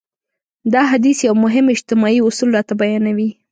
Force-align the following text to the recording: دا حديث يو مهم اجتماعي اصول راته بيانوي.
دا 0.73 0.81
حديث 0.91 1.17
يو 1.27 1.33
مهم 1.45 1.65
اجتماعي 1.75 2.19
اصول 2.27 2.49
راته 2.55 2.73
بيانوي. 2.81 3.29